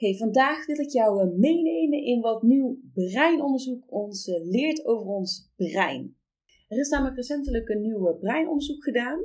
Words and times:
Hey, 0.00 0.14
vandaag 0.16 0.66
wil 0.66 0.78
ik 0.78 0.90
jou 0.90 1.20
eh, 1.20 1.36
meenemen 1.36 2.02
in 2.02 2.20
wat 2.20 2.42
nieuw 2.42 2.78
breinonderzoek 2.92 3.92
ons 3.92 4.28
eh, 4.28 4.44
leert 4.44 4.86
over 4.86 5.06
ons 5.06 5.52
brein. 5.56 6.16
Er 6.68 6.78
is 6.78 6.88
namelijk 6.88 7.16
recentelijk 7.16 7.68
een 7.68 7.80
nieuw 7.80 8.18
breinonderzoek 8.18 8.82
gedaan. 8.82 9.20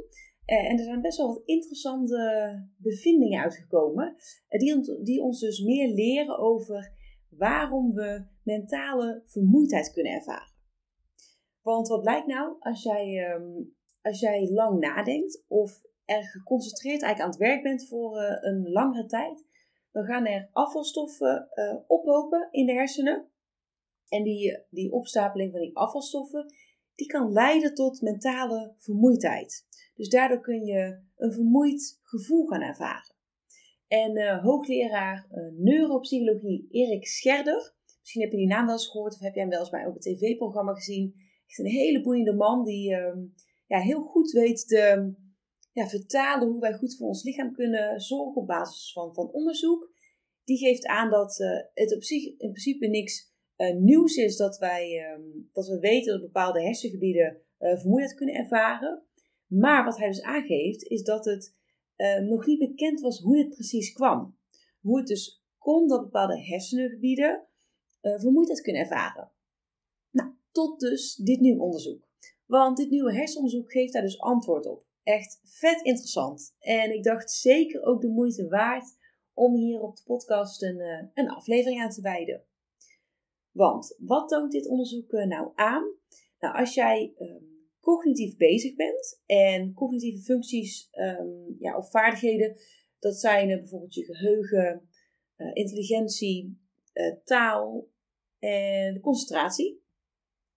Eh, 0.46 0.70
en 0.70 0.78
er 0.78 0.84
zijn 0.84 1.02
best 1.02 1.18
wel 1.18 1.28
wat 1.28 1.42
interessante 1.46 2.18
bevindingen 2.78 3.42
uitgekomen. 3.42 4.16
die, 4.48 5.04
die 5.04 5.22
ons 5.22 5.40
dus 5.40 5.60
meer 5.64 5.88
leren 5.88 6.38
over 6.38 6.92
waarom 7.30 7.94
we 7.94 8.26
mentale 8.44 9.24
vermoeidheid 9.26 9.92
kunnen 9.92 10.14
ervaren. 10.14 10.54
Want 11.62 11.88
wat 11.88 12.02
blijkt 12.02 12.28
nou 12.28 12.56
als 12.60 12.84
jij, 12.84 13.26
ehm, 13.26 13.64
als 14.02 14.20
jij 14.20 14.50
lang 14.52 14.80
nadenkt 14.80 15.44
of 15.48 15.82
erg 16.06 16.32
geconcentreerd 16.32 17.02
eigenlijk 17.02 17.22
aan 17.22 17.40
het 17.40 17.50
werk 17.52 17.64
bent 17.64 17.88
voor 17.88 18.20
een 18.42 18.72
langere 18.72 19.06
tijd, 19.06 19.44
dan 19.96 20.06
gaan 20.06 20.26
er 20.26 20.50
afvalstoffen 20.52 21.48
uh, 21.54 21.76
ophopen 21.88 22.48
in 22.52 22.66
de 22.66 22.72
hersenen. 22.72 23.30
En 24.08 24.24
die, 24.24 24.66
die 24.70 24.92
opstapeling 24.92 25.52
van 25.52 25.62
die 25.62 25.76
afvalstoffen, 25.76 26.54
die 26.96 27.08
kan 27.08 27.32
leiden 27.32 27.74
tot 27.74 28.02
mentale 28.02 28.76
vermoeidheid. 28.78 29.66
Dus 29.96 30.10
daardoor 30.10 30.40
kun 30.40 30.66
je 30.66 31.00
een 31.16 31.34
vermoeid 31.34 32.00
gevoel 32.02 32.46
gaan 32.46 32.62
ervaren. 32.62 33.16
En 33.88 34.18
uh, 34.18 34.44
hoogleraar 34.44 35.28
uh, 35.32 35.60
neuropsychologie 35.60 36.68
Erik 36.70 37.08
Scherder, 37.08 37.76
misschien 38.00 38.22
heb 38.22 38.32
je 38.32 38.38
die 38.38 38.48
naam 38.48 38.66
wel 38.66 38.76
eens 38.76 38.90
gehoord 38.90 39.14
of 39.14 39.20
heb 39.20 39.34
jij 39.34 39.42
hem 39.42 39.52
wel 39.52 39.60
eens 39.60 39.70
bij 39.70 39.86
op 39.86 39.96
een 39.96 40.18
tv-programma 40.18 40.74
gezien. 40.74 41.16
Echt 41.48 41.60
een 41.60 41.66
hele 41.66 42.02
boeiende 42.02 42.34
man 42.34 42.64
die 42.64 42.92
uh, 42.92 43.16
ja, 43.68 43.80
heel 43.80 44.02
goed 44.02 44.32
weet 44.32 44.68
de, 44.68 45.14
ja, 45.76 45.88
vertalen 45.88 46.48
hoe 46.48 46.60
wij 46.60 46.74
goed 46.74 46.96
voor 46.96 47.08
ons 47.08 47.24
lichaam 47.24 47.54
kunnen 47.54 48.02
zorgen 48.02 48.42
op 48.42 48.48
basis 48.48 48.92
van, 48.92 49.14
van 49.14 49.32
onderzoek. 49.32 49.94
Die 50.44 50.58
geeft 50.58 50.86
aan 50.86 51.10
dat 51.10 51.40
uh, 51.40 51.50
het 51.74 51.96
op 51.96 52.04
zich 52.04 52.24
in 52.26 52.36
principe 52.38 52.88
niks 52.88 53.34
uh, 53.58 53.76
nieuws 53.76 54.16
is 54.16 54.38
dat, 54.38 54.58
wij, 54.58 55.14
um, 55.14 55.50
dat 55.54 55.68
we 55.68 55.80
weten 55.80 56.12
dat 56.12 56.22
bepaalde 56.22 56.62
hersengebieden 56.62 57.42
uh, 57.60 57.78
vermoeidheid 57.78 58.18
kunnen 58.18 58.36
ervaren. 58.36 59.04
Maar 59.48 59.86
wat 59.86 59.98
hij 59.98 60.08
dus 60.08 60.22
aangeeft 60.22 60.84
is 60.84 61.04
dat 61.04 61.26
het 61.26 61.54
nog 62.28 62.46
niet 62.46 62.60
bekend 62.60 63.02
was 63.02 63.20
hoe 63.20 63.36
dit 63.36 63.50
precies 63.50 63.94
kwam. 63.94 64.38
Hoe 64.82 64.98
het 64.98 65.08
dus 65.08 65.44
kon 65.58 65.88
dat 65.88 66.02
bepaalde 66.02 66.42
hersengebieden 66.42 67.48
vermoeidheid 68.02 68.62
kunnen 68.62 68.82
ervaren. 68.82 69.32
Nou, 70.12 70.34
tot 70.52 70.80
dus 70.80 71.16
dit 71.16 71.40
nieuwe 71.40 71.62
onderzoek. 71.62 72.08
Want 72.46 72.78
dit 72.78 72.90
nieuwe 72.90 73.14
hersenonderzoek 73.14 73.72
geeft 73.72 73.94
daar 73.94 74.02
dus 74.02 74.20
antwoord 74.20 74.66
op. 74.66 74.86
Echt 75.06 75.40
vet 75.44 75.82
interessant. 75.82 76.56
En 76.60 76.94
ik 76.94 77.04
dacht 77.04 77.32
zeker 77.32 77.84
ook 77.84 78.02
de 78.02 78.08
moeite 78.08 78.48
waard 78.48 78.98
om 79.34 79.56
hier 79.56 79.82
op 79.82 79.96
de 79.96 80.02
podcast 80.06 80.64
een, 80.64 80.80
eh, 80.80 81.08
een 81.14 81.30
aflevering 81.30 81.82
aan 81.82 81.90
te 81.90 82.02
wijden. 82.02 82.44
Want 83.52 83.96
wat 84.00 84.28
toont 84.28 84.52
dit 84.52 84.68
onderzoek 84.68 85.12
eh, 85.12 85.26
nou 85.26 85.52
aan? 85.56 85.94
Nou, 86.40 86.58
als 86.58 86.74
jij 86.74 87.14
ehm, 87.18 87.44
cognitief 87.80 88.38
bezig 88.38 88.76
bent 88.76 89.22
en 89.26 89.74
cognitieve 89.74 90.24
functies 90.24 90.90
um, 90.92 91.56
ja, 91.60 91.78
of 91.78 91.90
vaardigheden, 91.90 92.56
dat 93.00 93.16
zijn 93.16 93.50
uh, 93.50 93.58
bijvoorbeeld 93.58 93.94
je 93.94 94.06
geheugen, 94.06 94.90
intelligentie, 95.54 96.60
taal 97.24 97.90
en 98.40 99.00
concentratie. 99.00 99.84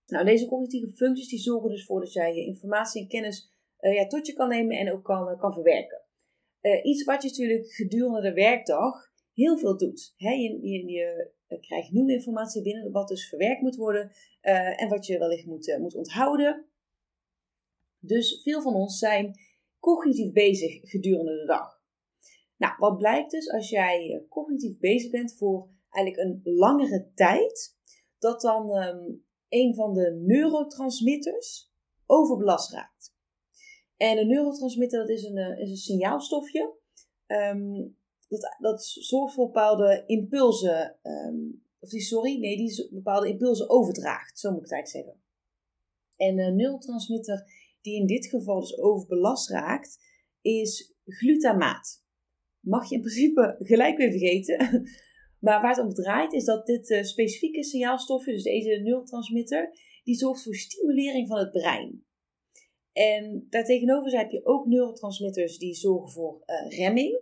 Nou, 0.06 0.24
deze 0.24 0.46
cognitieve 0.46 0.96
functies 0.96 1.28
die 1.28 1.38
zorgen 1.38 1.70
dus 1.70 1.84
voor 1.84 2.00
dat 2.00 2.12
jij 2.12 2.34
je 2.34 2.44
informatie 2.44 3.02
en 3.02 3.08
kennis 3.08 3.52
ja, 3.78 4.06
tot 4.06 4.26
je 4.26 4.32
kan 4.32 4.48
nemen 4.48 4.76
en 4.76 4.92
ook 4.92 5.04
kan, 5.04 5.38
kan 5.38 5.52
verwerken. 5.52 6.02
Uh, 6.60 6.84
iets 6.84 7.04
wat 7.04 7.22
je 7.22 7.28
natuurlijk 7.28 7.72
gedurende 7.72 8.20
de 8.20 8.32
werkdag 8.32 9.10
heel 9.32 9.58
veel 9.58 9.76
doet. 9.76 10.14
He, 10.16 10.30
je, 10.30 10.86
je, 10.86 11.32
krijgt 11.60 11.90
nieuwe 11.90 12.12
informatie 12.12 12.62
binnen, 12.62 12.92
wat 12.92 13.08
dus 13.08 13.28
verwerkt 13.28 13.60
moet 13.60 13.76
worden 13.76 14.12
en 14.76 14.88
wat 14.88 15.06
je 15.06 15.18
wellicht 15.18 15.46
moet, 15.46 15.76
moet 15.78 15.94
onthouden. 15.94 16.66
Dus 17.98 18.42
veel 18.42 18.62
van 18.62 18.74
ons 18.74 18.98
zijn 18.98 19.38
cognitief 19.78 20.32
bezig 20.32 20.90
gedurende 20.90 21.32
de 21.32 21.46
dag. 21.46 21.78
Nou, 22.56 22.74
wat 22.78 22.98
blijkt 22.98 23.30
dus 23.30 23.50
als 23.50 23.70
jij 23.70 24.24
cognitief 24.28 24.78
bezig 24.78 25.10
bent 25.10 25.36
voor 25.36 25.68
eigenlijk 25.90 26.28
een 26.28 26.54
langere 26.54 27.10
tijd, 27.14 27.76
dat 28.18 28.40
dan 28.40 28.76
um, 28.76 29.24
een 29.48 29.74
van 29.74 29.94
de 29.94 30.22
neurotransmitters 30.26 31.72
overbelast 32.06 32.72
raakt. 32.72 33.16
En 33.98 34.18
een 34.18 34.26
neurotransmitter, 34.26 34.98
dat 34.98 35.08
is 35.08 35.22
een, 35.22 35.36
eh, 35.36 35.58
is 35.58 35.70
een 35.70 35.76
signaalstofje. 35.76 36.74
Um, 37.26 37.96
dat, 38.28 38.56
dat 38.58 38.84
zorgt 38.84 39.34
voor 39.34 39.46
bepaalde 39.46 40.02
impulsen. 40.06 40.98
Um, 41.02 41.62
of 41.80 41.88
die, 41.88 42.00
sorry, 42.00 42.38
nee, 42.38 42.56
die 42.56 42.88
bepaalde 42.90 43.28
impulsen 43.28 43.70
overdraagt. 43.70 44.38
Zo 44.38 44.48
moet 44.50 44.58
ik 44.58 44.64
het 44.64 44.72
eigenlijk 44.72 45.06
zeggen. 45.06 45.24
En 46.16 46.38
een 46.38 46.56
neurotransmitter 46.56 47.44
die 47.80 48.00
in 48.00 48.06
dit 48.06 48.26
geval 48.26 48.60
dus 48.60 48.78
overbelast 48.78 49.50
raakt, 49.50 49.98
is 50.40 50.94
glutamaat. 51.04 52.04
Mag 52.60 52.88
je 52.88 52.94
in 52.94 53.00
principe 53.00 53.56
gelijk 53.58 53.96
weer 53.96 54.10
vergeten. 54.10 54.66
Maar 55.38 55.60
waar 55.60 55.76
het 55.76 55.84
om 55.84 55.94
draait 55.94 56.32
is 56.32 56.44
dat 56.44 56.66
dit 56.66 56.90
uh, 56.90 57.02
specifieke 57.02 57.64
signaalstofje, 57.64 58.32
dus 58.32 58.42
deze 58.42 58.80
neurotransmitter, 58.82 59.70
die 60.04 60.14
zorgt 60.14 60.42
voor 60.42 60.54
stimulering 60.54 61.28
van 61.28 61.38
het 61.38 61.50
brein. 61.50 62.04
En 62.98 63.46
daartegenover 63.50 64.18
heb 64.18 64.30
je 64.30 64.44
ook 64.44 64.66
neurotransmitters 64.66 65.58
die 65.58 65.74
zorgen 65.74 66.10
voor 66.10 66.42
uh, 66.46 66.78
remming. 66.78 67.20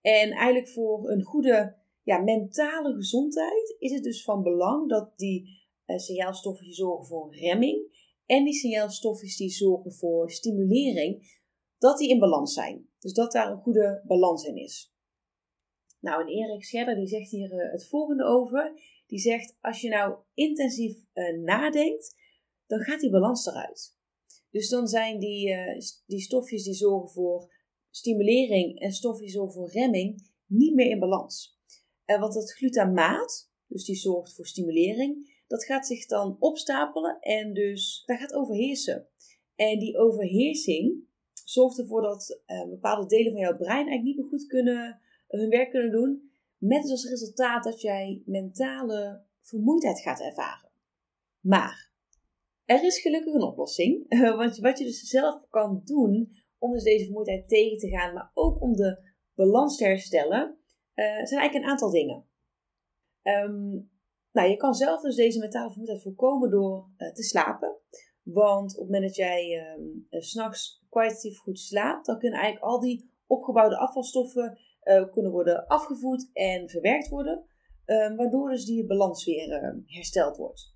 En 0.00 0.30
eigenlijk 0.30 0.68
voor 0.68 1.10
een 1.10 1.22
goede 1.22 1.76
ja, 2.02 2.18
mentale 2.18 2.94
gezondheid 2.94 3.76
is 3.78 3.92
het 3.92 4.02
dus 4.02 4.24
van 4.24 4.42
belang 4.42 4.88
dat 4.88 5.18
die 5.18 5.66
uh, 5.86 5.98
signaalstoffen 5.98 6.64
die 6.64 6.74
zorgen 6.74 7.06
voor 7.06 7.36
remming 7.36 8.02
en 8.26 8.44
die 8.44 8.52
signaalstoffen 8.52 9.36
die 9.36 9.50
zorgen 9.50 9.92
voor 9.92 10.30
stimulering, 10.30 11.38
dat 11.78 11.98
die 11.98 12.08
in 12.08 12.18
balans 12.18 12.54
zijn. 12.54 12.88
Dus 12.98 13.12
dat 13.12 13.32
daar 13.32 13.50
een 13.50 13.62
goede 13.62 14.02
balans 14.06 14.44
in 14.44 14.56
is. 14.56 14.94
Nou, 16.00 16.20
en 16.20 16.28
Erik 16.28 16.64
Scherder 16.64 16.94
die 16.94 17.06
zegt 17.06 17.30
hier 17.30 17.52
uh, 17.52 17.72
het 17.72 17.88
volgende 17.88 18.24
over. 18.24 18.80
Die 19.06 19.18
zegt, 19.18 19.56
als 19.60 19.80
je 19.80 19.88
nou 19.88 20.14
intensief 20.34 20.96
nadenkt, 21.44 22.16
dan 22.66 22.80
gaat 22.80 23.00
die 23.00 23.10
balans 23.10 23.46
eruit. 23.46 23.93
Dus 24.54 24.68
dan 24.68 24.88
zijn 24.88 25.18
die, 25.18 25.48
uh, 25.48 25.78
die 26.06 26.20
stofjes 26.20 26.64
die 26.64 26.74
zorgen 26.74 27.10
voor 27.10 27.52
stimulering 27.90 28.80
en 28.80 28.92
stofjes 28.92 29.20
die 29.20 29.40
zorgen 29.40 29.54
voor 29.54 29.70
remming 29.70 30.30
niet 30.46 30.74
meer 30.74 30.90
in 30.90 30.98
balans. 30.98 31.58
En 32.04 32.20
want 32.20 32.34
dat 32.34 32.52
glutamaat, 32.52 33.50
dus 33.66 33.84
die 33.84 33.96
zorgt 33.96 34.34
voor 34.34 34.46
stimulering, 34.46 35.42
dat 35.46 35.64
gaat 35.64 35.86
zich 35.86 36.06
dan 36.06 36.36
opstapelen 36.38 37.18
en 37.20 37.52
dus 37.52 38.02
dat 38.06 38.18
gaat 38.18 38.34
overheersen. 38.34 39.08
En 39.54 39.78
die 39.78 39.98
overheersing 39.98 41.04
zorgt 41.44 41.78
ervoor 41.78 42.02
dat 42.02 42.40
uh, 42.46 42.68
bepaalde 42.68 43.06
delen 43.06 43.32
van 43.32 43.40
jouw 43.40 43.56
brein 43.56 43.86
eigenlijk 43.86 44.02
niet 44.02 44.16
meer 44.16 44.28
goed 44.28 44.46
kunnen, 44.46 45.00
hun 45.28 45.48
werk 45.48 45.70
kunnen 45.70 45.90
doen. 45.90 46.30
Met 46.58 46.90
als 46.90 47.08
resultaat 47.08 47.64
dat 47.64 47.80
jij 47.80 48.22
mentale 48.24 49.24
vermoeidheid 49.40 50.00
gaat 50.00 50.20
ervaren. 50.20 50.70
Maar 51.40 51.83
er 52.64 52.84
is 52.84 53.00
gelukkig 53.00 53.34
een 53.34 53.42
oplossing. 53.42 54.18
Want 54.36 54.58
wat 54.58 54.78
je 54.78 54.84
dus 54.84 55.00
zelf 55.00 55.48
kan 55.48 55.80
doen 55.84 56.42
om 56.58 56.72
dus 56.72 56.82
deze 56.82 57.04
vermoeidheid 57.04 57.48
tegen 57.48 57.78
te 57.78 57.88
gaan, 57.88 58.14
maar 58.14 58.30
ook 58.34 58.60
om 58.60 58.72
de 58.72 59.12
balans 59.34 59.76
te 59.76 59.84
herstellen, 59.84 60.58
uh, 60.94 61.04
zijn 61.04 61.40
eigenlijk 61.40 61.54
een 61.54 61.70
aantal 61.70 61.90
dingen. 61.90 62.26
Um, 63.22 63.90
nou, 64.32 64.48
je 64.48 64.56
kan 64.56 64.74
zelf 64.74 65.00
dus 65.00 65.16
deze 65.16 65.38
mentale 65.38 65.68
vermoeidheid 65.68 66.02
voorkomen 66.02 66.50
door 66.50 66.90
uh, 66.96 67.12
te 67.12 67.22
slapen. 67.22 67.76
Want 68.22 68.72
op 68.72 68.78
het 68.78 68.90
moment 68.90 69.04
dat 69.04 69.16
jij 69.16 69.76
uh, 70.10 70.20
s'nachts 70.20 70.84
kwalitatief 70.88 71.38
goed 71.38 71.58
slaapt, 71.58 72.06
dan 72.06 72.18
kunnen 72.18 72.38
eigenlijk 72.38 72.72
al 72.72 72.80
die 72.80 73.12
opgebouwde 73.26 73.78
afvalstoffen 73.78 74.58
kunnen 75.10 75.32
worden 75.32 75.66
afgevoerd 75.66 76.30
en 76.32 76.68
verwerkt 76.68 77.08
worden. 77.08 77.46
Um, 77.86 78.16
waardoor 78.16 78.50
dus 78.50 78.64
die 78.64 78.86
balans 78.86 79.24
weer 79.24 79.82
hersteld 79.86 80.36
wordt. 80.36 80.73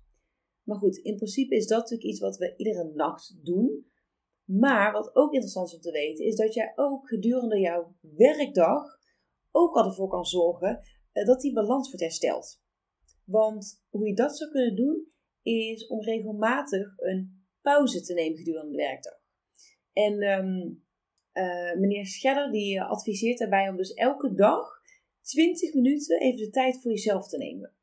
Maar 0.69 0.77
goed, 0.77 0.97
in 0.97 1.15
principe 1.15 1.55
is 1.55 1.67
dat 1.67 1.79
natuurlijk 1.79 2.09
iets 2.09 2.19
wat 2.19 2.37
we 2.37 2.53
iedere 2.57 2.91
nacht 2.93 3.45
doen. 3.45 3.85
Maar 4.43 4.91
wat 4.91 5.15
ook 5.15 5.33
interessant 5.33 5.67
is 5.67 5.75
om 5.75 5.81
te 5.81 5.91
weten, 5.91 6.25
is 6.25 6.35
dat 6.35 6.53
jij 6.53 6.71
ook 6.75 7.07
gedurende 7.07 7.59
jouw 7.59 7.95
werkdag 8.01 8.83
ook 9.51 9.75
al 9.75 9.85
ervoor 9.85 10.09
kan 10.09 10.25
zorgen 10.25 10.81
eh, 11.11 11.25
dat 11.25 11.41
die 11.41 11.53
balans 11.53 11.87
wordt 11.87 12.01
hersteld. 12.01 12.61
Want 13.23 13.83
hoe 13.89 14.07
je 14.07 14.13
dat 14.13 14.37
zou 14.37 14.51
kunnen 14.51 14.75
doen, 14.75 15.11
is 15.41 15.87
om 15.87 16.01
regelmatig 16.01 16.97
een 16.97 17.45
pauze 17.61 18.01
te 18.01 18.13
nemen 18.13 18.37
gedurende 18.37 18.71
de 18.71 18.77
werkdag. 18.77 19.19
En 19.93 20.21
ehm, 20.21 20.73
eh, 21.31 21.79
meneer 21.79 22.05
Schedder 22.05 22.51
die 22.51 22.81
adviseert 22.81 23.37
daarbij 23.37 23.69
om 23.69 23.75
dus 23.75 23.93
elke 23.93 24.33
dag 24.33 24.81
20 25.21 25.73
minuten 25.73 26.19
even 26.19 26.37
de 26.37 26.49
tijd 26.49 26.81
voor 26.81 26.91
jezelf 26.91 27.27
te 27.27 27.37
nemen. 27.37 27.73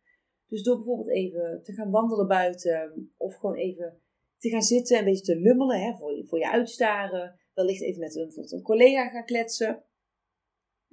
Dus 0.48 0.62
door 0.62 0.76
bijvoorbeeld 0.76 1.10
even 1.10 1.60
te 1.62 1.72
gaan 1.72 1.90
wandelen 1.90 2.28
buiten 2.28 3.10
of 3.16 3.34
gewoon 3.34 3.56
even 3.56 4.00
te 4.38 4.48
gaan 4.48 4.62
zitten 4.62 4.96
en 4.96 5.02
een 5.04 5.12
beetje 5.12 5.34
te 5.34 5.40
lummelen 5.40 5.80
hè, 5.80 5.94
voor, 5.94 6.16
je, 6.16 6.26
voor 6.26 6.38
je 6.38 6.50
uitstaren. 6.50 7.40
Wellicht 7.54 7.82
even 7.82 8.00
met 8.00 8.16
een, 8.16 8.32
een 8.56 8.62
collega 8.62 9.08
gaan 9.08 9.24
kletsen. 9.24 9.84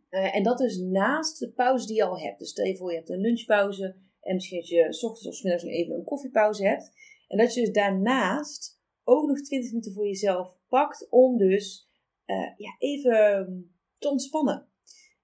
Uh, 0.10 0.36
en 0.36 0.44
dat 0.44 0.58
dus 0.58 0.78
naast 0.78 1.40
de 1.40 1.52
pauze 1.52 1.88
die 1.88 1.96
je 1.96 2.04
al 2.04 2.20
hebt. 2.20 2.40
Dus 2.40 2.50
stel 2.50 2.66
je 2.66 2.78
voor 2.78 2.92
je 2.92 2.98
hebt 2.98 3.10
een 3.10 3.22
lunchpauze 3.22 3.96
en 4.22 4.34
misschien 4.34 4.60
dat 4.60 4.68
je 4.68 4.94
s 4.94 5.04
ochtends 5.04 5.28
of 5.28 5.36
s 5.36 5.42
middags 5.42 5.64
even 5.64 5.96
een 5.96 6.04
koffiepauze 6.04 6.68
hebt. 6.68 6.92
En 7.28 7.38
dat 7.38 7.54
je 7.54 7.62
dus 7.62 7.72
daarnaast 7.72 8.82
ook 9.04 9.28
nog 9.28 9.42
20 9.42 9.70
minuten 9.70 9.94
voor 9.94 10.06
jezelf 10.06 10.58
pakt 10.68 11.08
om 11.10 11.38
dus 11.38 11.90
uh, 12.26 12.58
ja, 12.58 12.76
even 12.78 13.72
te 13.98 14.10
ontspannen. 14.10 14.68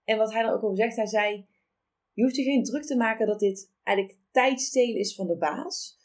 En 0.04 0.18
wat 0.18 0.34
hij 0.34 0.44
er 0.44 0.54
ook 0.54 0.64
over 0.64 0.78
zegt, 0.78 0.96
hij 0.96 1.08
zei: 1.08 1.48
Je 2.14 2.24
hoeft 2.24 2.36
je 2.36 2.44
geen 2.44 2.64
druk 2.64 2.86
te 2.86 2.98
maken 2.98 3.28
dat 3.28 3.40
dit 3.40 3.72
eigenlijk 3.90 4.20
tijdstelen 4.32 5.00
is 5.00 5.16
van 5.16 5.28
de 5.28 5.38
baas. 5.38 5.98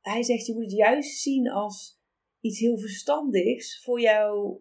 Hij 0.00 0.22
zegt: 0.22 0.46
Je 0.46 0.52
moet 0.54 0.62
het 0.62 0.72
juist 0.72 1.20
zien 1.20 1.50
als 1.50 2.00
iets 2.40 2.58
heel 2.58 2.78
verstandigs 2.78 3.82
voor 3.82 4.00
jou, 4.00 4.58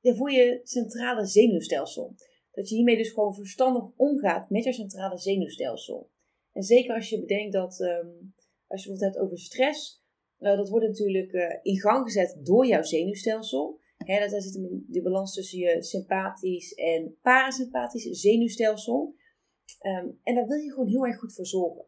ja, 0.00 0.14
voor 0.14 0.30
je 0.30 0.60
centrale 0.62 1.26
zenuwstelsel. 1.26 2.14
Dat 2.52 2.68
je 2.68 2.74
hiermee 2.74 2.96
dus 2.96 3.12
gewoon 3.12 3.34
verstandig 3.34 3.84
omgaat 3.96 4.50
met 4.50 4.64
je 4.64 4.72
centrale 4.72 5.18
zenuwstelsel. 5.18 6.10
En 6.52 6.62
zeker 6.62 6.94
als 6.94 7.08
je 7.08 7.20
bedenkt 7.20 7.52
dat, 7.52 7.80
um, 7.80 8.34
als 8.66 8.84
je 8.84 8.90
het 8.90 9.00
hebt 9.00 9.18
over 9.18 9.38
stress, 9.38 10.04
uh, 10.38 10.56
dat 10.56 10.68
wordt 10.68 10.86
natuurlijk 10.86 11.32
uh, 11.32 11.58
in 11.62 11.80
gang 11.80 12.04
gezet 12.04 12.38
door 12.42 12.66
jouw 12.66 12.82
zenuwstelsel. 12.82 13.80
Dat, 13.96 14.30
daar 14.30 14.40
zit 14.40 14.52
de 14.86 15.02
balans 15.02 15.34
tussen 15.34 15.58
je 15.58 15.82
sympathisch 15.82 16.74
en 16.74 17.18
parasympathisch 17.22 18.20
zenuwstelsel. 18.20 19.14
Um, 19.82 20.20
en 20.22 20.34
daar 20.34 20.46
wil 20.46 20.58
je 20.58 20.70
gewoon 20.70 20.88
heel 20.88 21.06
erg 21.06 21.18
goed 21.18 21.34
voor 21.34 21.46
zorgen. 21.46 21.84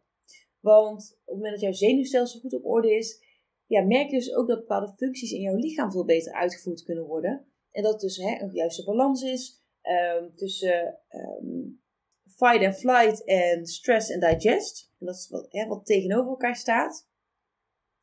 Want 0.61 1.12
op 1.12 1.26
het 1.26 1.35
moment 1.35 1.52
dat 1.52 1.61
jouw 1.61 1.73
zenuwstelsel 1.73 2.41
goed 2.41 2.55
op 2.55 2.64
orde 2.64 2.96
is, 2.96 3.25
ja, 3.67 3.82
merk 3.82 4.11
je 4.11 4.17
dus 4.17 4.35
ook 4.35 4.49
dat 4.49 4.58
bepaalde 4.58 4.93
functies 4.96 5.32
in 5.32 5.41
jouw 5.41 5.56
lichaam 5.56 5.93
veel 5.93 6.05
beter 6.05 6.32
uitgevoerd 6.32 6.82
kunnen 6.82 7.05
worden. 7.05 7.46
En 7.70 7.82
dat 7.82 8.00
dus 8.00 8.17
hè, 8.17 8.41
een 8.41 8.50
juiste 8.52 8.85
balans 8.85 9.23
is 9.23 9.62
um, 9.82 10.35
tussen 10.37 10.99
um, 11.11 11.82
fight 12.25 12.64
and 12.64 12.76
flight 12.76 13.25
en 13.25 13.67
stress 13.67 14.12
and 14.12 14.23
digest. 14.23 14.91
En 15.00 15.06
dat 15.06 15.14
is 15.14 15.29
wat, 15.29 15.46
hè, 15.50 15.67
wat 15.67 15.87
tegenover 15.87 16.31
elkaar 16.31 16.56
staat. 16.56 17.08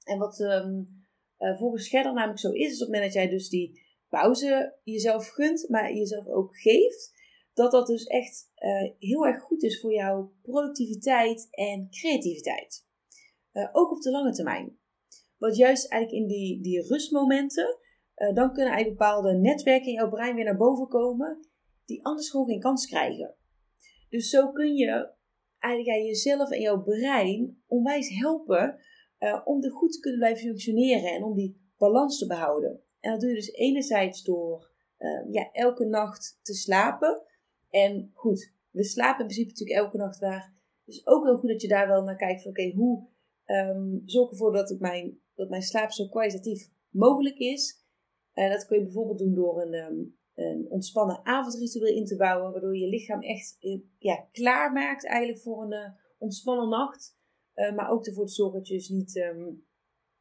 En 0.04 0.18
wat 0.18 0.40
uh, 0.40 1.58
volgens 1.58 1.86
Scherder 1.86 2.14
namelijk 2.14 2.40
zo 2.40 2.52
is, 2.52 2.72
is 2.72 2.74
op 2.74 2.80
het 2.80 2.88
moment 2.88 3.04
dat 3.04 3.14
jij 3.14 3.30
dus 3.30 3.50
die 3.50 3.82
pauze 4.10 4.76
jezelf 4.84 5.28
gunt, 5.28 5.70
maar 5.70 5.94
jezelf 5.94 6.28
ook 6.28 6.58
geeft, 6.58 7.14
dat 7.54 7.72
dat 7.72 7.88
dus 7.88 8.06
echt 8.06 8.52
uh, 8.58 8.92
heel 9.00 9.26
erg 9.26 9.42
goed 9.42 9.64
is 9.64 9.80
voor 9.80 9.94
jouw 9.94 10.34
productiviteit 10.42 11.48
en 11.52 11.90
creativiteit. 11.90 12.86
Uh, 13.54 13.70
ook 13.72 13.92
op 13.92 14.02
de 14.02 14.12
lange 14.12 14.32
termijn. 14.32 14.80
Want 15.38 15.56
juist 15.56 15.90
eigenlijk 15.90 16.24
in 16.24 16.28
die, 16.28 16.62
die 16.62 16.88
rustmomenten, 16.88 17.78
uh, 18.16 18.34
dan 18.34 18.54
kunnen 18.54 18.74
eigenlijk 18.74 18.98
bepaalde 18.98 19.34
netwerken 19.34 19.88
in 19.88 19.94
jouw 19.94 20.10
brein 20.10 20.36
weer 20.36 20.46
naar 20.46 20.58
boven 20.58 20.88
komen, 20.88 21.48
die 21.86 22.06
anders 22.06 22.30
gewoon 22.30 22.48
geen 22.48 22.60
kans 22.60 22.86
krijgen. 22.86 23.36
Dus 24.10 24.30
zo 24.30 24.52
kun 24.52 24.76
je 24.76 25.14
eigenlijk 25.60 26.06
jezelf 26.06 26.52
en 26.52 26.62
jouw 26.62 26.84
brein 26.84 27.64
onwijs 27.68 28.10
helpen 28.10 28.80
om 29.44 29.64
er 29.64 29.72
goed 29.72 29.92
te 29.92 30.00
kunnen 30.00 30.20
blijven 30.20 30.48
functioneren 30.48 31.12
en 31.12 31.24
om 31.24 31.34
die 31.34 31.72
balans 31.78 32.18
te 32.18 32.28
behouden. 32.28 32.82
En 33.00 33.12
dat 33.12 33.20
doe 33.20 33.30
je 33.30 33.36
dus 33.36 33.52
enerzijds 33.52 34.24
door 34.24 34.72
ja, 35.32 35.52
elke 35.52 35.86
nacht 35.86 36.40
te 36.42 36.54
slapen. 36.54 37.24
En 37.72 38.12
goed, 38.14 38.54
we 38.70 38.84
slapen 38.84 39.20
in 39.20 39.26
principe 39.26 39.50
natuurlijk 39.50 39.80
elke 39.80 39.98
nacht 39.98 40.20
waar. 40.20 40.56
Dus 40.86 41.08
ook 41.08 41.24
heel 41.24 41.38
goed 41.38 41.50
dat 41.50 41.62
je 41.62 41.68
daar 41.68 41.88
wel 41.88 42.04
naar 42.04 42.16
kijkt 42.16 42.46
oké, 42.46 42.72
hoe 42.72 43.08
um, 43.46 44.02
zorg 44.06 44.32
ervoor 44.32 44.54
dat, 44.54 44.76
mijn, 44.80 45.20
dat 45.36 45.50
mijn 45.50 45.62
slaap 45.62 45.92
zo 45.92 46.08
kwalitatief 46.08 46.70
mogelijk 46.90 47.38
is. 47.38 47.86
En 48.34 48.50
dat 48.50 48.66
kun 48.66 48.78
je 48.78 48.84
bijvoorbeeld 48.84 49.20
doen 49.20 49.34
door 49.34 49.62
een, 49.62 49.74
um, 49.74 50.18
een 50.34 50.66
ontspannen 50.70 51.26
avondritueel 51.26 51.96
in 51.96 52.06
te 52.06 52.16
bouwen, 52.16 52.52
waardoor 52.52 52.78
je 52.78 52.88
lichaam 52.88 53.22
echt 53.22 53.58
uh, 53.60 53.82
ja, 53.98 54.28
klaar 54.32 54.72
maakt 54.72 55.06
eigenlijk 55.06 55.42
voor 55.42 55.64
een 55.64 55.74
uh, 55.74 55.90
ontspannen 56.18 56.70
nacht. 56.70 57.20
Maar 57.76 57.90
ook 57.90 58.06
ervoor 58.06 58.26
te 58.26 58.34
zorgen 58.34 58.58
dat 58.58 58.68
je 58.68 58.74
dus 58.74 58.90
niet, 58.90 59.16
um, 59.16 59.66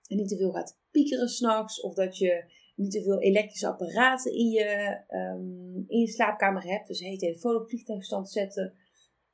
niet 0.06 0.28
te 0.28 0.36
veel 0.36 0.52
gaat 0.52 0.80
piekeren 0.90 1.28
s'nachts 1.28 1.80
of 1.80 1.94
dat 1.94 2.18
je 2.18 2.44
niet 2.80 2.92
te 2.92 3.02
veel 3.02 3.20
elektrische 3.20 3.68
apparaten 3.68 4.32
in 4.32 4.48
je, 4.48 5.00
um, 5.08 5.84
in 5.88 5.98
je 5.98 6.08
slaapkamer 6.08 6.62
hebt. 6.62 6.86
Dus 6.86 6.98
je 6.98 7.16
telefoon 7.16 7.56
op 7.56 7.68
vliegtuigstand 7.68 8.30
zetten. 8.30 8.74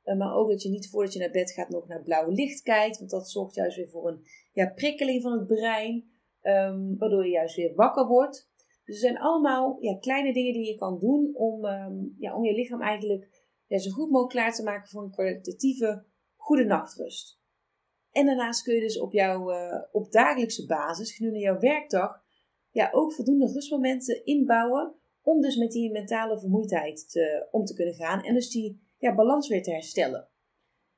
Uh, 0.03 0.17
maar 0.17 0.35
ook 0.35 0.49
dat 0.49 0.61
je 0.61 0.69
niet 0.69 0.89
voordat 0.89 1.13
je 1.13 1.19
naar 1.19 1.31
bed 1.31 1.51
gaat 1.51 1.69
nog 1.69 1.87
naar 1.87 2.03
blauwe 2.03 2.31
licht 2.31 2.61
kijkt. 2.61 2.97
Want 2.97 3.09
dat 3.09 3.29
zorgt 3.29 3.55
juist 3.55 3.77
weer 3.77 3.89
voor 3.89 4.07
een 4.07 4.25
ja, 4.51 4.69
prikkeling 4.69 5.21
van 5.21 5.31
het 5.31 5.47
brein. 5.47 6.15
Um, 6.41 6.97
waardoor 6.97 7.25
je 7.25 7.31
juist 7.31 7.55
weer 7.55 7.75
wakker 7.75 8.07
wordt. 8.07 8.49
Dus 8.85 8.95
er 8.95 9.01
zijn 9.01 9.17
allemaal 9.17 9.77
ja, 9.79 9.97
kleine 9.97 10.33
dingen 10.33 10.53
die 10.53 10.65
je 10.65 10.75
kan 10.75 10.99
doen 10.99 11.35
om, 11.35 11.65
um, 11.65 12.15
ja, 12.17 12.35
om 12.35 12.45
je 12.45 12.53
lichaam 12.53 12.81
eigenlijk 12.81 13.45
ja, 13.65 13.77
zo 13.77 13.91
goed 13.91 14.09
mogelijk 14.09 14.33
klaar 14.33 14.53
te 14.53 14.63
maken 14.63 14.89
voor 14.89 15.03
een 15.03 15.11
kwalitatieve 15.11 16.05
goede 16.35 16.65
nachtrust. 16.65 17.39
En 18.11 18.25
daarnaast 18.25 18.63
kun 18.63 18.75
je 18.75 18.81
dus 18.81 18.99
op 18.99 19.11
jouw 19.11 19.51
uh, 19.51 19.83
op 19.91 20.11
dagelijkse 20.11 20.65
basis, 20.65 21.15
gedurende 21.15 21.43
jouw 21.43 21.59
werkdag, 21.59 22.25
ja, 22.77 22.89
ook 22.91 23.13
voldoende 23.13 23.51
rustmomenten 23.51 24.25
inbouwen 24.25 24.95
om 25.21 25.41
dus 25.41 25.55
met 25.55 25.71
die 25.71 25.91
mentale 25.91 26.39
vermoeidheid 26.39 27.09
te, 27.09 27.47
om 27.51 27.65
te 27.65 27.73
kunnen 27.73 27.93
gaan 27.93 28.23
en 28.23 28.33
dus 28.33 28.49
die 28.49 28.81
ja, 28.97 29.15
balans 29.15 29.47
weer 29.47 29.63
te 29.63 29.71
herstellen. 29.71 30.27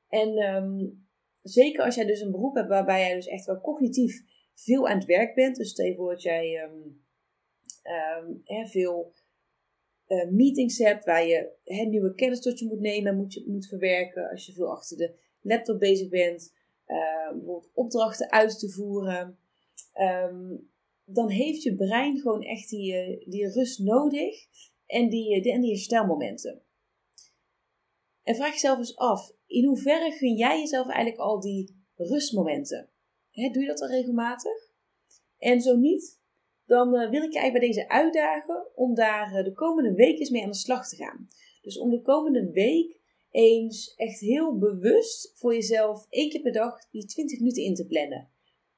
En 0.08 0.38
um, 0.38 1.08
zeker 1.42 1.84
als 1.84 1.94
jij 1.94 2.04
dus 2.04 2.20
een 2.20 2.30
beroep 2.30 2.54
hebt 2.54 2.68
waarbij 2.68 3.00
jij 3.00 3.14
dus 3.14 3.26
echt 3.26 3.44
wel 3.44 3.60
cognitief 3.60 4.22
veel 4.54 4.88
aan 4.88 4.98
het 4.98 5.06
werk 5.06 5.34
bent, 5.34 5.56
dus 5.56 5.94
voor 5.96 6.10
dat 6.10 6.22
jij 6.22 6.62
um, 6.62 8.42
he, 8.44 8.66
veel 8.66 9.12
uh, 10.08 10.30
meetings 10.30 10.78
hebt 10.78 11.04
waar 11.04 11.26
je 11.26 11.50
nieuwe 11.64 12.14
kennis 12.14 12.40
tot 12.40 12.58
je 12.58 12.66
moet 12.66 12.80
nemen 12.80 13.12
en 13.12 13.18
moet, 13.18 13.32
je, 13.32 13.44
moet 13.46 13.68
verwerken, 13.68 14.30
als 14.30 14.46
je 14.46 14.52
veel 14.52 14.70
achter 14.70 14.96
de 14.96 15.14
laptop 15.40 15.78
bezig 15.78 16.08
bent, 16.08 16.54
uh, 16.86 17.30
bijvoorbeeld 17.30 17.70
opdrachten 17.74 18.30
uit 18.30 18.58
te 18.58 18.70
voeren. 18.70 19.38
Dan 21.12 21.28
heeft 21.28 21.62
je 21.62 21.76
brein 21.76 22.18
gewoon 22.18 22.42
echt 22.42 22.68
die, 22.68 22.94
eh, 22.94 23.30
die 23.30 23.52
rust 23.52 23.78
nodig 23.78 24.46
en 24.86 25.08
die, 25.08 25.42
eh, 25.42 25.54
en 25.54 25.60
die 25.60 25.70
herstelmomenten. 25.70 26.62
En 28.22 28.34
vraag 28.34 28.52
jezelf 28.52 28.78
eens 28.78 28.96
af, 28.96 29.32
in 29.46 29.64
hoeverre 29.64 30.10
gun 30.10 30.36
jij 30.36 30.58
jezelf 30.58 30.86
eigenlijk 30.86 31.18
al 31.18 31.40
die 31.40 31.84
rustmomenten? 31.96 32.90
doe 33.32 33.62
je 33.62 33.66
dat 33.66 33.80
al 33.80 33.88
regelmatig? 33.88 34.70
En 35.38 35.60
zo 35.60 35.76
niet, 35.76 36.20
dan 36.66 36.94
uh, 36.94 37.10
wil 37.10 37.22
ik 37.22 37.32
je 37.32 37.38
eigenlijk 37.38 37.52
bij 37.52 37.66
deze 37.66 37.88
uitdagen 37.88 38.76
om 38.76 38.94
daar 38.94 39.44
de 39.44 39.52
komende 39.52 39.94
week 39.94 40.18
eens 40.18 40.30
mee 40.30 40.42
aan 40.42 40.50
de 40.50 40.56
slag 40.56 40.88
te 40.88 40.96
gaan. 40.96 41.28
Dus 41.62 41.78
om 41.78 41.90
de 41.90 42.02
komende 42.02 42.50
week 42.50 43.00
eens 43.30 43.94
echt 43.96 44.20
heel 44.20 44.58
bewust 44.58 45.32
voor 45.34 45.54
jezelf 45.54 46.06
één 46.08 46.30
keer 46.30 46.40
per 46.40 46.52
dag 46.52 46.90
die 46.90 47.04
20 47.04 47.38
minuten 47.38 47.62
in 47.62 47.74
te 47.74 47.86
plannen. 47.86 48.30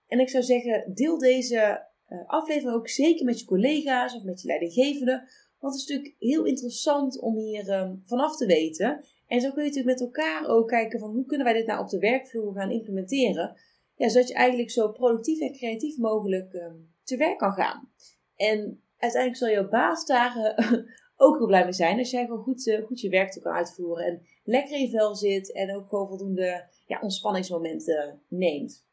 En 0.07 0.21
ik 0.21 0.29
zou 0.29 0.45
zeggen, 0.45 0.95
deel 0.95 1.19
deze 1.19 1.91
aflevering 2.27 2.77
ook 2.77 2.89
zeker 2.89 3.25
met 3.25 3.41
je 3.41 3.47
collega's 3.47 4.15
of 4.15 4.23
met 4.23 4.41
je 4.41 4.47
leidinggevende. 4.47 5.13
Want 5.59 5.75
het 5.75 5.83
is 5.83 5.89
natuurlijk 5.89 6.15
heel 6.19 6.45
interessant 6.45 7.21
om 7.21 7.37
hier 7.37 7.81
um, 7.81 8.03
vanaf 8.07 8.37
te 8.37 8.47
weten. 8.47 9.05
En 9.27 9.41
zo 9.41 9.51
kun 9.51 9.63
je 9.63 9.69
natuurlijk 9.69 9.99
met 9.99 10.09
elkaar 10.09 10.49
ook 10.49 10.69
kijken 10.69 10.99
van 10.99 11.11
hoe 11.11 11.27
kunnen 11.27 11.47
wij 11.47 11.55
dit 11.55 11.67
nou 11.67 11.81
op 11.81 11.89
de 11.89 11.99
werkvloer 11.99 12.55
gaan 12.55 12.71
implementeren. 12.71 13.57
Ja, 13.97 14.09
zodat 14.09 14.29
je 14.29 14.35
eigenlijk 14.35 14.71
zo 14.71 14.89
productief 14.89 15.41
en 15.41 15.53
creatief 15.53 15.99
mogelijk 15.99 16.53
um, 16.53 16.93
te 17.05 17.17
werk 17.17 17.39
kan 17.39 17.53
gaan. 17.53 17.91
En 18.37 18.83
uiteindelijk 18.97 19.43
zal 19.43 19.51
jouw 19.51 19.69
baas 19.69 20.07
daar 20.07 20.37
uh, 20.37 20.73
ook 21.25 21.37
heel 21.39 21.47
blij 21.47 21.65
mee 21.65 21.73
zijn 21.73 21.99
als 21.99 22.11
jij 22.11 22.25
gewoon 22.25 22.43
goed, 22.43 22.67
uh, 22.67 22.85
goed 22.87 23.01
je 23.01 23.09
werk 23.09 23.39
kan 23.43 23.53
uitvoeren. 23.53 24.05
En 24.05 24.23
lekker 24.45 24.77
in 24.77 24.83
je 24.83 24.91
vel 24.91 25.15
zit 25.15 25.53
en 25.53 25.77
ook 25.77 25.89
gewoon 25.89 26.09
voldoende 26.09 26.65
ja, 26.87 27.01
ontspanningsmomenten 27.01 28.23
neemt. 28.29 28.85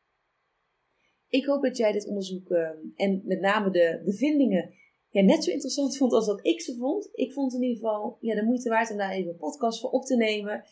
Ik 1.29 1.45
hoop 1.45 1.61
dat 1.61 1.77
jij 1.77 1.91
dit 1.91 2.07
onderzoek 2.07 2.49
ehm, 2.49 2.77
en 2.95 3.21
met 3.25 3.39
name 3.39 3.71
de 3.71 4.01
bevindingen 4.05 4.73
ja, 5.09 5.21
net 5.21 5.43
zo 5.43 5.51
interessant 5.51 5.97
vond 5.97 6.13
als 6.13 6.25
dat 6.25 6.45
ik 6.45 6.61
ze 6.61 6.75
vond. 6.75 7.09
Ik 7.11 7.33
vond 7.33 7.53
in 7.53 7.61
ieder 7.61 7.77
geval 7.77 8.17
ja, 8.19 8.35
de 8.35 8.43
moeite 8.43 8.69
waard 8.69 8.91
om 8.91 8.97
daar 8.97 9.11
even 9.11 9.31
een 9.31 9.37
podcast 9.37 9.79
voor 9.79 9.89
op 9.89 10.05
te 10.05 10.15
nemen. 10.15 10.63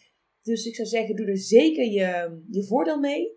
Dus 0.41 0.65
ik 0.65 0.75
zou 0.75 0.87
zeggen, 0.87 1.15
doe 1.15 1.25
er 1.25 1.37
zeker 1.37 1.85
je, 1.85 2.41
je 2.51 2.65
voordeel 2.65 2.99
mee. 2.99 3.35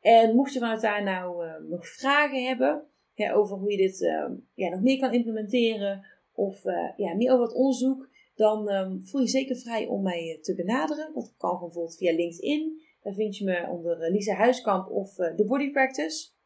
En 0.00 0.34
mocht 0.34 0.52
je 0.52 0.58
vanuit 0.58 0.80
daar 0.80 1.02
nou 1.02 1.46
uh, 1.46 1.54
nog 1.68 1.88
vragen 1.88 2.44
hebben, 2.44 2.86
over 3.34 3.56
hoe 3.56 3.70
je 3.70 3.76
dit 3.76 4.02
ehm, 4.02 4.34
ja, 4.54 4.68
nog 4.68 4.82
meer 4.82 4.98
kan 4.98 5.12
implementeren 5.12 6.06
of 6.32 6.64
eh, 6.64 6.92
ja, 6.96 7.14
meer 7.14 7.32
over 7.32 7.44
het 7.44 7.54
onderzoek, 7.54 8.08
dan 8.34 8.68
ehm, 8.68 9.00
voel 9.00 9.20
je 9.20 9.28
zeker 9.28 9.56
vrij 9.56 9.86
om 9.86 10.02
mij 10.02 10.30
eh, 10.30 10.40
te 10.40 10.54
benaderen. 10.54 11.10
Dat 11.14 11.34
kan 11.36 11.58
bijvoorbeeld 11.58 11.96
via 11.96 12.12
LinkedIn. 12.12 12.80
Daar 13.02 13.14
vind 13.14 13.36
je 13.36 13.44
me 13.44 13.68
onder 13.70 14.04
uh, 14.04 14.10
Lisa 14.10 14.34
Huiskamp 14.34 14.90
of 14.90 15.14
The 15.14 15.44
Body 15.46 15.70
Practice. 15.70 16.36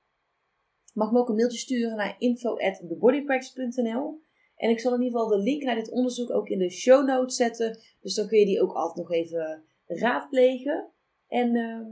Mag 0.93 1.13
me 1.13 1.19
ook 1.19 1.29
een 1.29 1.37
mailtje 1.37 1.59
sturen 1.59 1.97
naar 1.97 2.15
info@thebodypractice.nl. 2.19 4.21
En 4.57 4.71
ik 4.71 4.81
zal 4.81 4.95
in 4.95 5.03
ieder 5.03 5.19
geval 5.19 5.37
de 5.37 5.43
link 5.43 5.63
naar 5.63 5.75
dit 5.75 5.91
onderzoek 5.91 6.31
ook 6.31 6.49
in 6.49 6.59
de 6.59 6.71
show 6.71 7.07
notes 7.07 7.37
zetten. 7.37 7.79
Dus 8.01 8.15
dan 8.15 8.29
kun 8.29 8.39
je 8.39 8.47
die 8.47 8.63
ook 8.63 8.73
altijd 8.73 9.07
nog 9.07 9.11
even 9.11 9.65
raadplegen. 9.87 10.89
En 11.29 11.57
ehm, 11.57 11.91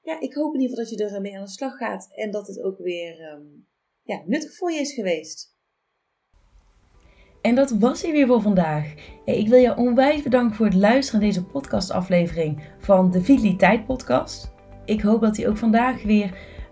ja, 0.00 0.20
ik 0.20 0.34
hoop 0.34 0.54
in 0.54 0.60
ieder 0.60 0.76
geval 0.76 0.98
dat 0.98 1.08
je 1.08 1.14
ermee 1.14 1.36
aan 1.36 1.44
de 1.44 1.50
slag 1.50 1.76
gaat. 1.76 2.10
En 2.14 2.30
dat 2.30 2.46
het 2.46 2.62
ook 2.62 2.78
weer 2.78 3.40
ja, 4.02 4.22
nuttig 4.26 4.54
voor 4.54 4.72
je 4.72 4.80
is 4.80 4.94
geweest. 4.94 5.52
En 7.42 7.54
dat 7.54 7.70
was 7.70 8.02
hij 8.02 8.12
weer 8.12 8.26
voor 8.26 8.40
vandaag. 8.40 8.94
Ik 9.24 9.48
wil 9.48 9.58
je 9.58 9.76
onwijs 9.76 10.22
bedanken 10.22 10.56
voor 10.56 10.66
het 10.66 10.74
luisteren 10.74 11.20
naar 11.20 11.28
deze 11.28 11.44
podcastaflevering 11.44 12.62
van 12.78 13.10
de 13.10 13.22
Vitaliteit 13.22 13.86
Podcast. 13.86 14.52
Ik 14.84 15.00
hoop 15.00 15.20
dat 15.20 15.36
hij 15.36 15.48
ook 15.48 15.56
vandaag 15.56 16.02
weer 16.02 16.38